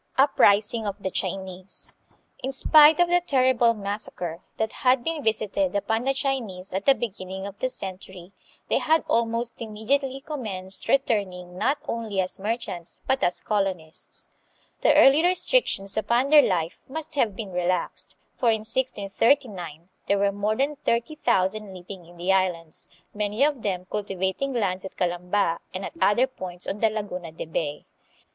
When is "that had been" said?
4.57-5.23